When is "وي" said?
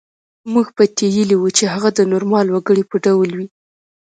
3.37-3.47